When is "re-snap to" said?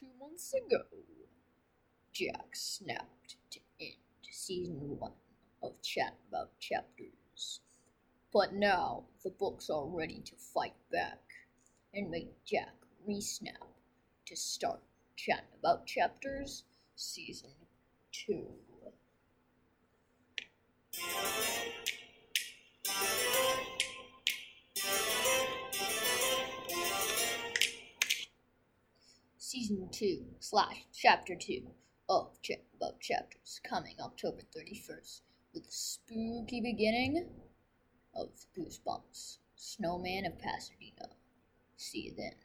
13.06-14.36